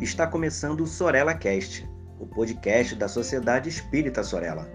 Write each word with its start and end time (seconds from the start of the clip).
Está 0.00 0.28
começando 0.28 0.82
o 0.82 0.86
Sorella 0.86 1.34
Cast, 1.34 1.84
o 2.20 2.26
podcast 2.26 2.94
da 2.94 3.08
Sociedade 3.08 3.68
Espírita 3.68 4.22
Sorella. 4.22 4.70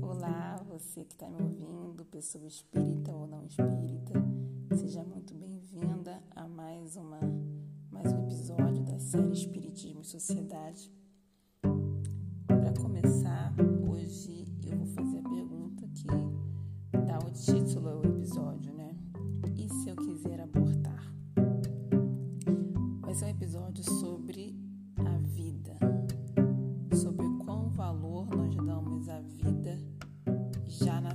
Olá, 0.00 0.62
você 0.68 1.04
que 1.04 1.14
está 1.14 1.28
me 1.28 1.42
ouvindo, 1.42 2.04
pessoa 2.04 2.46
espírita 2.46 3.10
ou 3.10 3.26
não 3.26 3.44
espírita, 3.44 4.12
seja 4.76 5.02
muito 5.02 5.34
bem-vinda 5.34 6.22
a 6.36 6.46
mais, 6.46 6.96
uma, 6.96 7.18
mais 7.90 8.12
um 8.12 8.22
episódio 8.22 8.84
da 8.84 9.00
série 9.00 9.32
Espiritismo 9.32 10.02
e 10.02 10.04
Sociedade. 10.04 10.88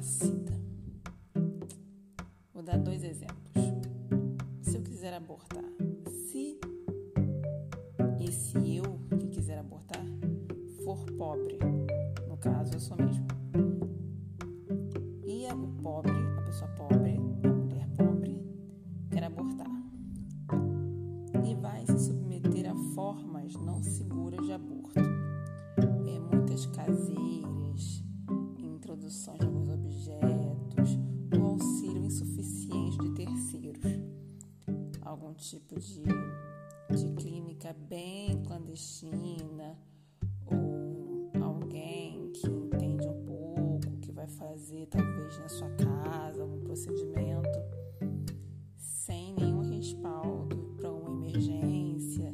Nascida. 0.04 0.52
Vou 2.54 2.62
dar 2.62 2.78
dois 2.78 3.06
exemplos. 3.06 3.64
Se 4.62 4.76
eu 4.76 4.82
quiser 4.84 5.14
abortar, 5.14 5.64
tipo 35.80 36.10
de, 36.90 36.98
de 36.98 37.10
clínica 37.16 37.74
bem 37.74 38.42
clandestina 38.44 39.78
ou 40.46 41.32
alguém 41.42 42.32
que 42.32 42.48
entende 42.48 43.08
um 43.08 43.26
pouco, 43.26 43.98
que 44.02 44.12
vai 44.12 44.28
fazer 44.28 44.88
talvez 44.88 45.38
na 45.40 45.50
sua 45.50 45.70
casa 45.72 46.42
algum 46.42 46.60
procedimento 46.60 47.60
sem 48.78 49.34
nenhum 49.34 49.62
respaldo 49.62 50.76
para 50.78 50.92
uma 50.92 51.10
emergência, 51.10 52.34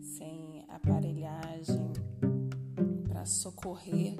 sem 0.00 0.64
aparelhagem 0.68 1.92
para 3.08 3.24
socorrer 3.24 4.16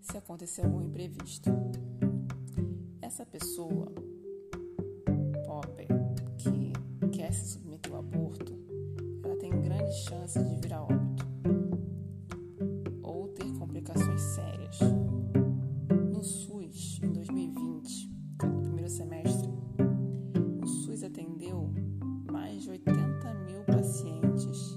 se 0.00 0.16
acontecer 0.16 0.64
algum 0.64 0.80
imprevisto. 0.80 1.50
Essa 3.02 3.26
pessoa 3.26 3.92
grandes 9.88 10.04
chances 10.04 10.46
de 10.46 10.56
vir 10.56 10.74
a 10.74 10.82
óbito 10.82 11.26
ou 13.02 13.28
ter 13.28 13.50
complicações 13.58 14.20
sérias. 14.20 14.78
No 16.12 16.22
SUS, 16.22 17.00
em 17.02 17.10
2020, 17.10 18.10
no 18.44 18.60
primeiro 18.60 18.90
semestre, 18.90 19.48
o 20.62 20.66
SUS 20.66 21.02
atendeu 21.02 21.72
mais 22.30 22.64
de 22.64 22.70
80 22.70 23.34
mil 23.46 23.64
pacientes 23.64 24.76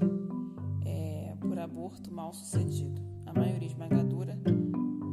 é, 0.86 1.36
por 1.42 1.60
aborto 1.60 2.14
mal 2.14 2.32
sucedido, 2.32 3.02
a 3.26 3.34
maioria 3.34 3.68
esmagadora 3.68 4.40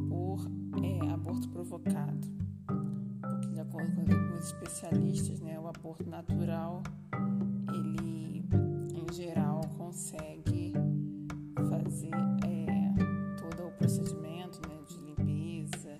por 0.07 0.39
é, 0.81 1.11
aborto 1.11 1.49
provocado. 1.49 2.25
Porque, 3.21 3.49
de 3.49 3.59
acordo 3.59 3.93
com 3.95 4.37
os 4.37 4.45
especialistas, 4.45 5.41
né, 5.41 5.59
o 5.59 5.67
aborto 5.67 6.09
natural, 6.09 6.83
consegue 9.89 10.71
fazer 11.67 12.13
é, 12.45 12.93
todo 13.37 13.69
o 13.69 13.71
procedimento 13.71 14.61
né, 14.69 14.77
de 14.87 14.99
limpeza 14.99 15.97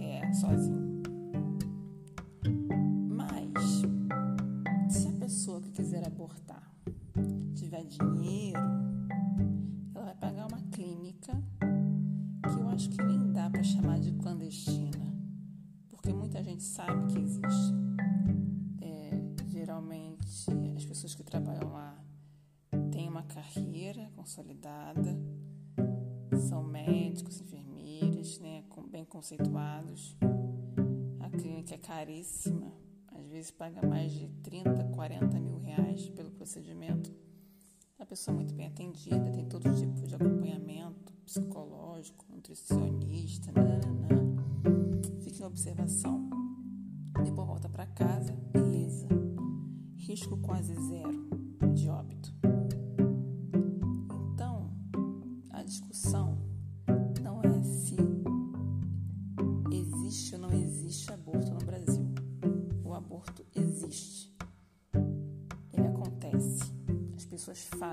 é, 0.00 0.32
sozinho. 0.32 1.00
Mas, 3.08 3.82
se 4.92 5.06
a 5.06 5.12
pessoa 5.12 5.60
que 5.60 5.70
quiser 5.70 6.04
abortar 6.08 6.74
tiver 7.54 7.84
dinheiro, 7.84 8.58
ela 9.94 10.06
vai 10.06 10.14
pagar 10.16 10.48
uma 10.48 10.60
clínica 10.72 11.40
que 12.52 12.60
eu 12.60 12.68
acho 12.68 12.90
que 12.90 13.00
conceituados. 29.18 30.16
A 31.18 31.28
clínica 31.28 31.74
é 31.74 31.78
caríssima, 31.78 32.72
às 33.08 33.26
vezes 33.26 33.50
paga 33.50 33.84
mais 33.84 34.12
de 34.12 34.28
30, 34.44 34.84
40 34.94 35.40
mil 35.40 35.58
reais 35.58 36.08
pelo 36.10 36.30
procedimento. 36.30 37.12
A 37.98 38.06
pessoa 38.06 38.32
é 38.32 38.36
muito 38.36 38.54
bem 38.54 38.68
atendida, 38.68 39.32
tem 39.32 39.44
todo 39.44 39.74
tipo 39.74 40.06
de 40.06 40.14
acompanhamento 40.14 41.12
psicológico, 41.26 42.24
nutricionista, 42.30 43.50
nananã. 43.50 44.36
Fica 45.20 45.42
em 45.42 45.46
observação. 45.46 46.30
Depois 47.24 47.48
volta 47.48 47.68
para 47.68 47.86
casa, 47.86 48.32
beleza. 48.52 49.08
Risco 49.96 50.36
quase 50.38 50.74
zero 50.74 51.28
de 51.74 51.88
óbito. 51.88 52.32
Então, 54.32 54.70
a 55.50 55.64
discussão 55.64 56.38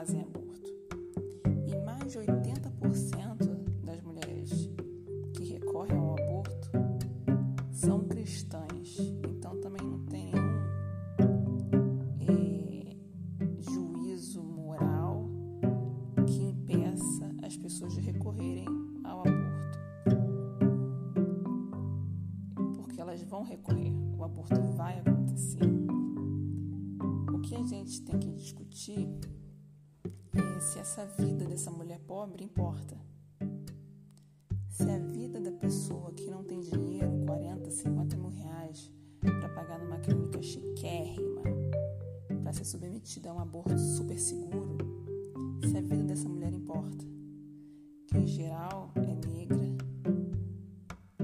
pessoas 0.05 0.44
se 30.95 31.01
essa 31.01 31.05
vida 31.21 31.43
dessa 31.43 31.69
mulher 31.69 31.99
pobre 32.07 32.41
importa. 32.41 32.95
Se 34.69 34.89
a 34.89 34.97
vida 34.97 35.41
da 35.41 35.51
pessoa 35.51 36.13
que 36.13 36.31
não 36.31 36.41
tem 36.41 36.61
dinheiro, 36.61 37.11
40, 37.25 37.69
50 37.69 38.15
mil 38.15 38.29
reais, 38.29 38.89
para 39.19 39.49
pagar 39.49 39.77
numa 39.77 39.99
clínica 39.99 40.41
chiquérrima, 40.41 41.41
para 42.41 42.53
ser 42.53 42.63
submetida 42.63 43.29
a 43.29 43.33
um 43.33 43.39
aborto 43.39 43.77
super 43.77 44.17
seguro, 44.17 44.77
se 45.69 45.77
a 45.77 45.81
vida 45.81 46.03
dessa 46.03 46.29
mulher 46.29 46.53
importa. 46.53 47.05
Que 48.07 48.17
em 48.17 48.27
geral 48.27 48.93
é 48.95 49.27
negra, 49.27 49.75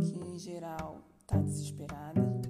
que 0.02 0.20
em 0.20 0.38
geral 0.38 1.02
está 1.18 1.38
desesperada 1.38 2.42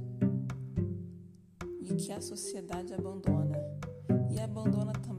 e 1.81 1.93
que 1.93 2.11
a 2.11 2.19
sociedade 2.19 2.95
abandona. 2.95 3.59
E 4.31 4.39
abandona 4.39 4.93
também 4.93 5.10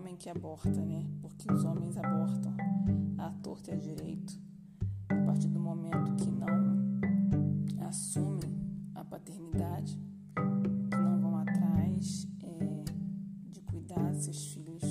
homem 0.00 0.16
que 0.16 0.30
aborta, 0.30 0.80
né? 0.80 1.06
Porque 1.20 1.52
os 1.52 1.62
homens 1.62 1.94
abortam 1.98 2.56
à 3.18 3.30
torta 3.42 3.70
e 3.70 3.74
à 3.74 3.76
direito. 3.76 4.40
A 5.10 5.26
partir 5.26 5.48
do 5.48 5.60
momento 5.60 6.16
que 6.16 6.30
não 6.30 7.86
assumem 7.86 8.58
a 8.94 9.04
paternidade, 9.04 9.98
que 10.90 10.96
não 10.96 11.20
vão 11.20 11.36
atrás 11.36 12.26
é, 12.42 12.84
de 13.50 13.60
cuidar 13.60 14.14
seus 14.14 14.54
filhos, 14.54 14.82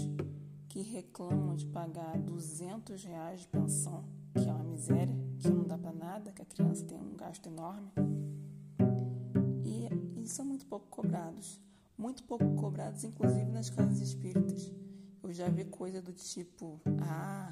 que 0.68 0.82
reclamam 0.82 1.56
de 1.56 1.66
pagar 1.66 2.20
200 2.20 3.04
reais 3.04 3.42
de 3.42 3.48
pensão, 3.48 4.04
que 4.36 4.48
é 4.48 4.54
uma 4.54 4.64
miséria, 4.64 5.16
que 5.40 5.50
não 5.50 5.64
dá 5.64 5.78
para 5.78 5.92
nada, 5.92 6.32
que 6.32 6.44
a 6.44 6.46
criança 6.46 6.86
tem 6.86 7.00
um 7.00 7.16
gasto 7.16 7.48
enorme. 7.48 7.90
E 9.66 9.86
eles 9.86 10.32
são 10.32 10.46
muito 10.46 10.68
pouco 10.68 10.86
cobrados. 10.88 11.60
Muito 11.98 12.24
pouco 12.24 12.56
cobrados, 12.56 13.04
inclusive 13.04 13.52
nas 13.52 13.72
casas 13.72 14.00
espíritas. 14.02 14.72
Eu 15.22 15.34
já 15.34 15.50
vi 15.50 15.66
coisa 15.66 16.02
do 16.02 16.14
tipo: 16.14 16.80
ah, 17.02 17.52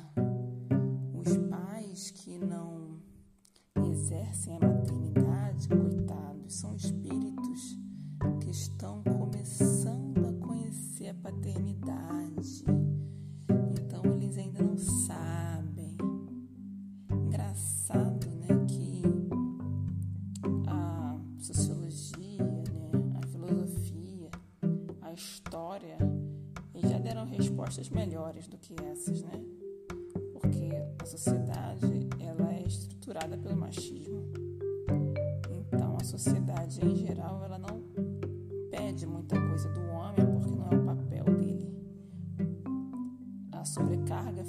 os 1.14 1.38
pais 1.50 2.12
que 2.12 2.40
não 2.40 3.00
exercem 3.92 4.56
a 4.56 4.60
maternidade, 4.60 5.68
coitados, 5.68 6.54
são 6.54 6.76
espíritos 6.76 7.78
que 8.42 8.50
estão 8.50 9.04
começando 9.04 10.26
a 10.26 10.46
conhecer 10.46 11.10
a 11.10 11.14
paternidade. 11.16 12.64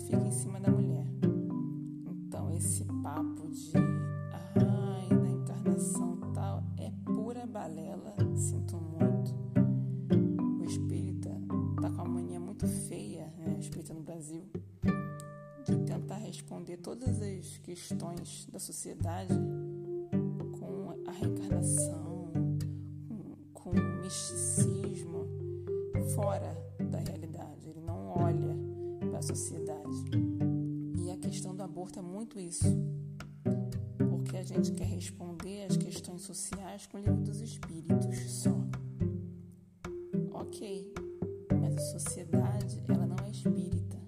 Fica 0.06 0.26
em 0.26 0.30
cima 0.30 0.60
da 0.60 0.70
mulher. 0.70 1.06
Então 2.06 2.50
esse 2.50 2.84
papo 3.02 3.48
de 3.48 3.72
ai, 4.32 5.08
da 5.08 5.28
encarnação 5.28 6.18
tal 6.34 6.62
é 6.76 6.90
pura 7.04 7.46
balela, 7.46 8.14
sinto 8.36 8.76
muito. 8.76 9.34
O 10.60 10.64
espírita 10.64 11.30
tá 11.80 11.90
com 11.90 12.02
uma 12.02 12.04
mania 12.04 12.40
muito 12.40 12.66
feia, 12.66 13.32
né, 13.38 13.54
o 13.56 13.60
espírita 13.60 13.94
no 13.94 14.02
Brasil, 14.02 14.42
de 15.64 15.76
tentar 15.84 16.16
responder 16.16 16.78
todas 16.78 17.20
as 17.20 17.58
questões 17.58 18.46
da 18.50 18.58
sociedade 18.58 19.34
com 20.58 20.94
a 21.06 21.12
reencarnação, 21.12 22.32
com, 23.08 23.36
com 23.52 23.70
o 23.70 24.00
misticismo 24.02 25.26
fora 26.14 26.56
da 26.90 26.98
realidade. 26.98 27.68
Ele 27.68 27.80
não 27.80 28.08
olha 28.08 28.56
para 29.10 29.18
a 29.18 29.22
sociedade. 29.22 29.67
E 30.96 31.10
a 31.10 31.16
questão 31.16 31.54
do 31.54 31.62
aborto 31.62 31.98
é 31.98 32.02
muito 32.02 32.38
isso. 32.38 32.66
Porque 34.10 34.36
a 34.36 34.42
gente 34.42 34.72
quer 34.72 34.86
responder 34.86 35.64
às 35.64 35.76
questões 35.76 36.22
sociais 36.22 36.86
com 36.86 36.98
o 36.98 37.00
livro 37.00 37.22
dos 37.22 37.40
espíritos 37.40 38.16
só. 38.30 38.54
Ok, 40.32 40.92
mas 41.60 41.76
a 41.76 41.80
sociedade, 41.80 42.82
ela 42.88 43.06
não 43.06 43.16
é 43.24 43.30
espírita. 43.30 43.98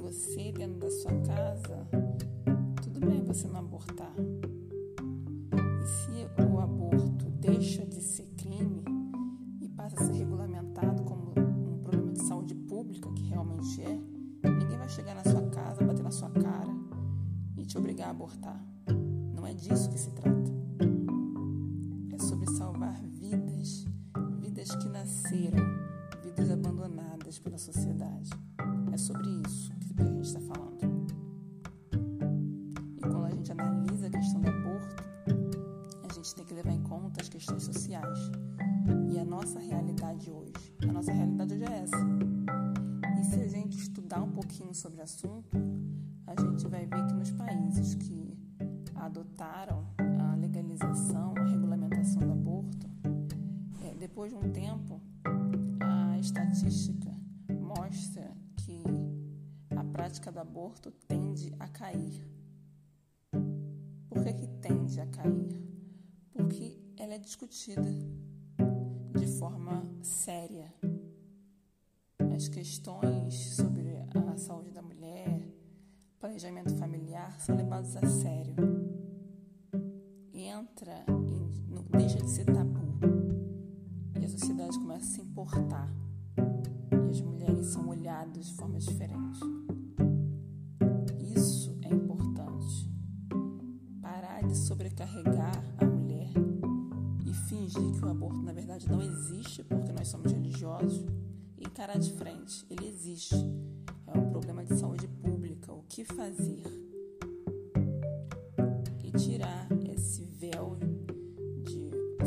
Você 0.00 0.52
dentro 0.52 0.78
da 0.78 0.90
sua 0.90 1.12
casa, 1.22 1.88
tudo 2.82 3.00
bem 3.00 3.22
você 3.24 3.46
não 3.48 3.60
abortar. 3.60 3.91
Abortar. 18.22 18.64
Não 19.34 19.44
é 19.44 19.52
disso 19.52 19.90
que 19.90 19.98
se 19.98 20.10
trata. 20.12 20.52
É 22.12 22.18
sobre 22.18 22.48
salvar 22.52 23.02
vidas, 23.02 23.84
vidas 24.38 24.70
que 24.76 24.88
nasceram, 24.88 25.66
vidas 26.22 26.48
abandonadas 26.48 27.40
pela 27.40 27.58
sociedade. 27.58 28.30
É 28.92 28.96
sobre 28.96 29.28
isso 29.44 29.72
que 29.96 30.02
a 30.02 30.04
gente 30.04 30.24
está 30.24 30.40
falando. 30.40 31.06
E 32.96 33.00
quando 33.00 33.24
a 33.24 33.30
gente 33.30 33.50
analisa 33.50 34.06
a 34.06 34.10
questão 34.10 34.40
do 34.40 34.48
aborto, 34.48 35.04
a 36.08 36.12
gente 36.12 36.34
tem 36.36 36.44
que 36.44 36.54
levar 36.54 36.72
em 36.72 36.82
conta 36.84 37.22
as 37.22 37.28
questões 37.28 37.64
sociais 37.64 38.30
e 39.12 39.18
a 39.18 39.24
nossa 39.24 39.58
realidade 39.58 40.30
hoje. 40.30 40.76
A 40.88 40.92
nossa 40.92 41.12
realidade 41.12 41.54
hoje 41.54 41.64
é 41.64 41.78
essa. 41.78 41.96
E 43.20 43.24
se 43.24 43.40
a 43.40 43.48
gente 43.48 43.78
estudar 43.78 44.22
um 44.22 44.30
pouquinho 44.30 44.72
sobre 44.72 45.00
o 45.00 45.02
assunto, 45.02 45.58
a 46.32 46.40
gente 46.40 46.66
vai 46.66 46.86
ver 46.86 47.06
que 47.06 47.12
nos 47.12 47.30
países 47.32 47.94
que 47.94 48.34
adotaram 48.94 49.86
a 49.98 50.34
legalização, 50.36 51.34
a 51.36 51.44
regulamentação 51.44 52.22
do 52.22 52.32
aborto, 52.32 52.88
é, 53.84 53.94
depois 53.94 54.32
de 54.32 54.38
um 54.38 54.50
tempo, 54.50 55.00
a 55.80 56.18
estatística 56.18 57.14
mostra 57.60 58.34
que 58.56 58.82
a 59.76 59.84
prática 59.84 60.32
do 60.32 60.40
aborto 60.40 60.90
tende 61.06 61.52
a 61.58 61.68
cair. 61.68 62.26
Por 64.08 64.24
que, 64.24 64.32
que 64.32 64.46
tende 64.62 65.00
a 65.00 65.06
cair? 65.06 65.60
Porque 66.32 66.78
ela 66.96 67.12
é 67.12 67.18
discutida 67.18 67.90
de 69.18 69.26
forma 69.38 69.84
séria. 70.00 70.72
As 72.34 72.48
questões 72.48 73.34
sobre 73.54 73.98
a 74.32 74.36
saúde 74.38 74.70
da 74.70 74.80
mulher, 74.80 75.51
planejamento 76.22 76.76
familiar 76.76 77.36
são 77.40 77.56
levados 77.56 77.96
a 77.96 78.06
sério. 78.06 78.54
Entra, 80.32 81.04
deixa 81.90 82.18
de 82.22 82.30
ser 82.30 82.44
tabu. 82.44 83.00
E 84.20 84.24
a 84.24 84.28
sociedade 84.28 84.78
começa 84.78 85.04
a 85.04 85.14
se 85.14 85.20
importar. 85.20 85.92
E 86.36 87.10
as 87.10 87.20
mulheres 87.20 87.66
são 87.66 87.88
olhadas 87.88 88.46
de 88.46 88.54
forma 88.54 88.78
diferente. 88.78 89.40
Isso 91.18 91.76
é 91.82 91.92
importante. 91.92 92.88
Parar 94.00 94.46
de 94.46 94.56
sobrecarregar 94.56 95.60
a 95.78 95.84
mulher 95.84 96.30
e 97.26 97.34
fingir 97.34 97.98
que 97.98 98.04
o 98.04 98.08
aborto 98.08 98.40
na 98.42 98.52
verdade 98.52 98.88
não 98.88 99.02
existe 99.02 99.64
porque 99.64 99.90
nós 99.90 100.06
somos 100.06 100.30
religiosos 100.30 101.04
e 101.58 101.64
encarar 101.66 101.98
de 101.98 102.12
frente. 102.12 102.64
Ele 102.70 102.86
existe. 102.86 103.34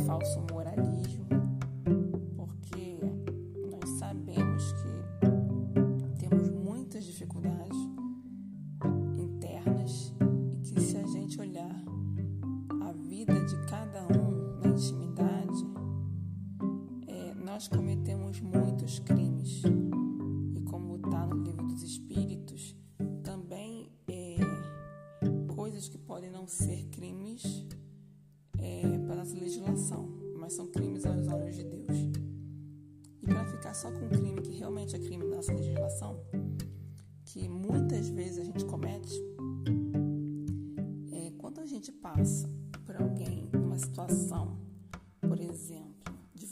Falso 0.06 0.42
moralismo, 0.52 1.15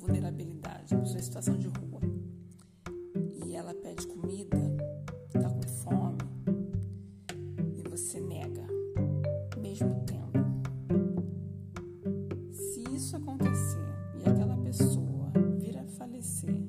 vulnerabilidade, 0.03 0.93
uma 0.93 1.01
pessoa 1.01 1.19
em 1.19 1.23
situação 1.23 1.57
de 1.57 1.67
rua, 1.67 2.01
e 3.45 3.55
ela 3.55 3.73
pede 3.73 4.05
comida, 4.05 4.57
está 5.33 5.49
com 5.49 5.61
fome, 5.63 6.17
e 7.73 7.89
você 7.89 8.19
nega, 8.19 8.67
mesmo 9.57 10.03
tempo, 10.05 10.23
Se 12.51 12.83
isso 12.93 13.15
acontecer 13.15 13.85
e 14.15 14.29
aquela 14.29 14.57
pessoa 14.57 15.31
vir 15.57 15.77
a 15.77 15.85
falecer, 15.85 16.61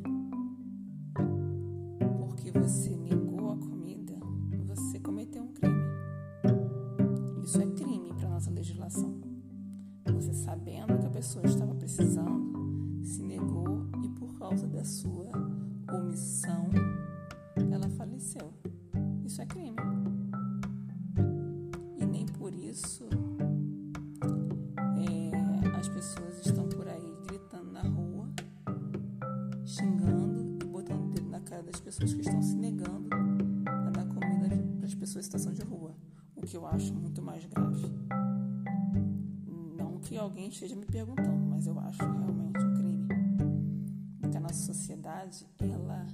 porque 2.18 2.50
você 2.52 2.96
negou 2.96 3.52
a 3.52 3.56
comida, 3.56 4.14
você 4.66 5.00
cometeu 5.00 5.42
um 5.42 5.52
crime. 5.52 5.82
Isso 7.42 7.60
é 7.60 7.66
crime 7.66 8.12
para 8.14 8.28
nossa 8.28 8.50
legislação. 8.50 9.20
Você 10.12 10.32
sabendo 10.32 10.98
que 10.98 11.06
a 11.06 11.10
pessoa 11.10 11.44
estava 11.44 11.74
precisando, 11.74 12.53
se 13.04 13.22
negou 13.22 13.86
e 14.02 14.08
por 14.08 14.34
causa 14.38 14.66
da 14.66 14.82
sua 14.82 15.30
omissão, 15.92 16.68
ela 17.70 17.88
faleceu. 17.90 18.52
Isso 19.24 19.42
é 19.42 19.46
crime. 19.46 19.76
E 21.98 22.06
nem 22.06 22.24
por 22.26 22.54
isso 22.54 23.06
é, 24.96 25.76
as 25.78 25.88
pessoas 25.88 26.46
estão 26.46 26.66
por 26.68 26.88
aí 26.88 27.14
gritando 27.26 27.70
na 27.70 27.82
rua, 27.82 28.32
xingando 29.64 30.58
e 30.62 30.66
botando 30.66 31.04
o 31.04 31.10
dedo 31.10 31.28
na 31.28 31.40
cara 31.40 31.62
das 31.62 31.80
pessoas 31.80 32.14
que 32.14 32.22
estão 32.22 32.42
se 32.42 32.56
negando 32.56 33.08
a 33.66 33.90
dar 33.90 34.06
comida 34.06 34.48
para 34.78 34.86
as 34.86 34.94
pessoas 34.94 35.24
em 35.24 35.26
situação 35.26 35.52
de 35.52 35.62
rua. 35.62 35.94
O 36.34 36.42
que 36.42 36.56
eu 36.56 36.66
acho 36.66 36.92
muito 36.94 37.20
mais 37.20 37.44
grave. 37.46 37.92
Que 40.14 40.18
alguém 40.18 40.48
esteja 40.48 40.76
me 40.76 40.86
perguntando, 40.86 41.44
mas 41.44 41.66
eu 41.66 41.76
acho 41.76 41.98
realmente 41.98 42.64
um 42.64 42.74
crime. 42.74 43.08
Porque 44.20 44.36
a 44.36 44.40
nossa 44.40 44.62
sociedade, 44.62 45.44
ela 45.58 46.06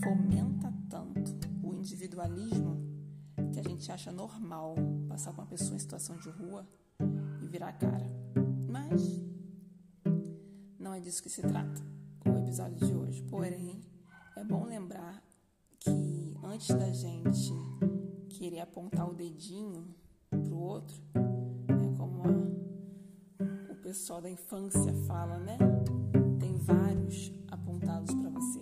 fomenta 0.00 0.72
tanto 0.88 1.36
o 1.60 1.74
individualismo 1.74 2.76
que 3.52 3.58
a 3.58 3.64
gente 3.64 3.90
acha 3.90 4.12
normal 4.12 4.76
passar 5.08 5.32
com 5.32 5.40
uma 5.40 5.46
pessoa 5.48 5.74
em 5.74 5.80
situação 5.80 6.16
de 6.18 6.30
rua 6.30 6.64
e 7.42 7.48
virar 7.48 7.70
a 7.70 7.72
cara. 7.72 8.06
Mas 8.70 9.20
não 10.78 10.94
é 10.94 11.00
disso 11.00 11.20
que 11.20 11.30
se 11.30 11.42
trata 11.42 11.82
o 12.24 12.38
episódio 12.38 12.86
de 12.86 12.94
hoje. 12.94 13.22
Porém, 13.24 13.82
é 14.36 14.44
bom 14.44 14.66
lembrar 14.66 15.20
que 15.80 16.36
antes 16.44 16.68
da 16.68 16.92
gente 16.92 17.52
querer 18.28 18.60
apontar 18.60 19.10
o 19.10 19.14
dedinho 19.14 19.92
pro 20.30 20.56
outro, 20.56 21.02
pessoal 23.92 24.22
da 24.22 24.30
infância 24.30 24.90
fala, 25.06 25.36
né? 25.36 25.58
Tem 26.40 26.56
vários 26.56 27.30
apontados 27.50 28.14
para 28.14 28.30
você. 28.30 28.61